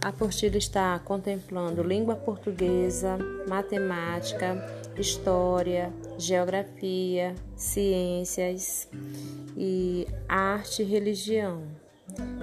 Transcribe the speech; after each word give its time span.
A 0.00 0.08
apostila 0.08 0.56
está 0.56 0.96
contemplando 1.00 1.82
língua 1.82 2.14
portuguesa, 2.14 3.18
matemática, 3.48 4.64
história, 4.96 5.92
geografia, 6.16 7.34
ciências 7.56 8.88
e 9.56 10.06
arte 10.28 10.82
e 10.82 10.84
religião. 10.84 11.64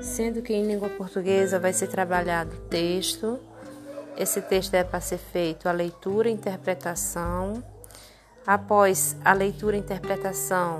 Sendo 0.01 0.41
que 0.41 0.53
em 0.53 0.67
língua 0.67 0.89
portuguesa 0.89 1.57
vai 1.57 1.71
ser 1.71 1.87
trabalhado 1.87 2.57
texto. 2.69 3.39
Esse 4.17 4.41
texto 4.41 4.73
é 4.73 4.83
para 4.83 4.99
ser 4.99 5.17
feito 5.17 5.69
a 5.69 5.71
leitura 5.71 6.29
e 6.29 6.33
interpretação. 6.33 7.63
Após 8.45 9.15
a 9.23 9.33
leitura 9.33 9.77
e 9.77 9.79
interpretação, 9.79 10.79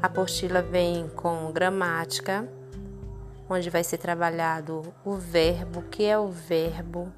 a 0.00 0.06
apostila 0.06 0.62
vem 0.62 1.08
com 1.08 1.50
gramática 1.52 2.48
onde 3.48 3.70
vai 3.70 3.84
ser 3.84 3.98
trabalhado 3.98 4.82
o 5.04 5.14
verbo, 5.14 5.82
que 5.82 6.04
é 6.04 6.18
o 6.18 6.28
verbo. 6.28 7.12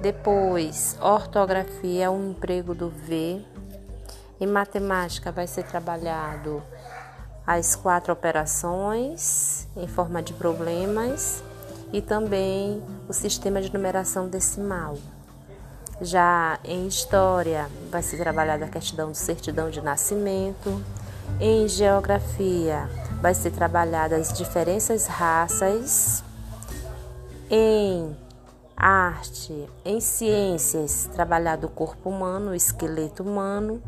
Depois, 0.00 0.96
ortografia, 1.00 2.04
é 2.04 2.10
o 2.10 2.30
emprego 2.30 2.74
do 2.74 2.88
V. 2.88 3.44
Em 4.40 4.46
matemática 4.46 5.32
vai 5.32 5.46
ser 5.46 5.64
trabalhado 5.64 6.62
as 7.46 7.74
quatro 7.74 8.12
operações 8.12 9.66
em 9.76 9.88
forma 9.88 10.22
de 10.22 10.34
problemas 10.34 11.42
e 11.92 12.00
também 12.00 12.82
o 13.08 13.12
sistema 13.12 13.60
de 13.60 13.72
numeração 13.72 14.28
decimal. 14.28 14.96
Já 16.00 16.60
em 16.62 16.86
história 16.86 17.68
vai 17.90 18.02
ser 18.02 18.18
trabalhada 18.18 18.66
a 18.66 18.68
questão 18.68 19.10
do 19.10 19.16
certidão 19.16 19.68
de 19.70 19.80
nascimento. 19.80 20.80
Em 21.40 21.66
geografia 21.66 22.88
vai 23.20 23.34
ser 23.34 23.50
trabalhada 23.50 24.16
as 24.16 24.32
diferentes 24.32 25.06
raças 25.06 26.22
em 27.50 28.16
arte, 28.76 29.68
em 29.84 30.00
ciências, 30.00 31.08
trabalhado 31.12 31.66
o 31.66 31.70
corpo 31.70 32.10
humano, 32.10 32.50
o 32.50 32.54
esqueleto 32.54 33.22
humano. 33.22 33.82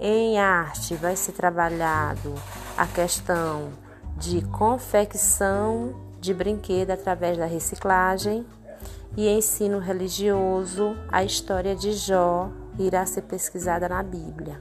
Em 0.00 0.38
arte 0.38 0.94
vai 0.94 1.14
ser 1.14 1.32
trabalhado 1.32 2.34
a 2.76 2.86
questão 2.86 3.70
de 4.16 4.42
confecção 4.46 5.94
de 6.20 6.34
brinquedo 6.34 6.90
através 6.90 7.38
da 7.38 7.46
reciclagem 7.46 8.44
e 9.16 9.28
ensino 9.28 9.78
religioso, 9.78 10.96
a 11.10 11.22
história 11.22 11.76
de 11.76 11.92
Jó 11.92 12.48
irá 12.78 13.04
ser 13.04 13.22
pesquisada 13.22 13.88
na 13.88 14.02
Bíblia. 14.02 14.60